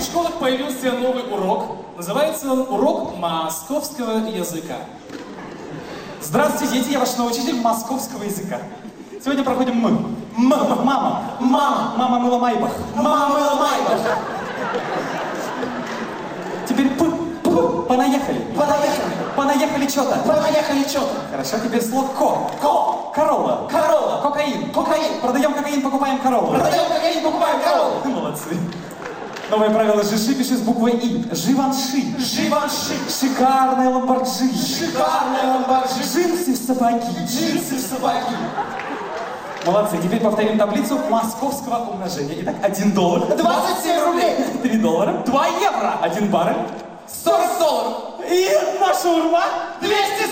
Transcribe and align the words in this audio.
в 0.00 0.04
школах 0.04 0.32
появился 0.34 0.92
новый 0.92 1.22
урок. 1.30 1.76
Называется 1.96 2.50
он 2.50 2.60
урок 2.60 3.16
московского 3.18 4.26
языка. 4.28 4.76
Здравствуйте, 6.22 6.74
дети, 6.78 6.92
я 6.92 6.98
ваш 7.00 7.16
новый 7.16 7.32
учитель 7.32 7.60
московского 7.60 8.22
языка. 8.22 8.58
Сегодня 9.22 9.44
проходим 9.44 9.76
мы. 9.76 9.90
М, 9.90 10.52
м- 10.52 10.84
мама. 10.84 11.22
Мама. 11.40 11.92
Мама 11.96 12.18
мыла 12.18 12.38
майбах. 12.38 12.70
Мама 12.94 13.28
мыла 13.28 13.54
майбах. 13.54 14.00
Теперь 16.66 16.88
п, 16.90 17.04
п, 17.42 17.50
понаехали. 17.88 18.40
Понаехали. 18.56 19.12
Понаехали 19.36 19.88
что-то. 19.88 20.16
Понаехали 20.26 20.82
что-то. 20.88 21.14
Хорошо, 21.30 21.58
теперь 21.58 21.82
слово 21.82 22.08
ко. 22.08 22.50
Ко. 22.62 23.12
Корола. 23.14 23.68
Корола. 23.70 24.20
Кокаин. 24.22 24.70
Кокаин. 24.72 25.20
Продаем 25.20 25.52
кокаин, 25.52 25.82
покупаем 25.82 26.18
королу. 26.20 26.48
Продаем 26.52 26.88
кокаин, 26.88 27.22
покупаем 27.24 27.60
корову. 27.60 28.08
Молодцы. 28.08 28.56
Новое 29.50 29.70
правило 29.70 30.02
Жиши 30.04 30.34
пиши 30.34 30.56
с 30.56 30.60
буквой 30.60 30.92
И. 30.92 31.24
Живанши. 31.34 32.04
Живанши. 32.18 32.94
Шикарная 33.08 33.90
ламборджини. 33.90 34.54
Шикарная 34.54 35.54
ламборджини. 35.54 36.02
Джинсы 36.02 36.52
в 36.52 36.66
сапоги. 36.66 37.00
Джинсы 37.26 37.76
в 37.76 37.80
сапоги. 37.80 38.36
Молодцы. 39.66 39.98
Теперь 40.00 40.20
повторим 40.20 40.56
таблицу 40.56 40.98
московского 41.10 41.90
умножения. 41.90 42.36
Итак, 42.42 42.54
1 42.62 42.92
доллар. 42.92 43.36
27 43.36 44.04
рублей. 44.04 44.36
3 44.62 44.78
доллара. 44.78 45.22
2 45.26 45.46
евро. 45.46 45.94
1 46.02 46.30
баррель. 46.30 46.56
40 47.24 47.58
долларов. 47.58 47.92
И 48.30 48.48
наша 48.78 49.08
урма. 49.08 49.44
240 49.80 49.90
рублей. 49.90 50.20
Молодцы! 50.20 50.29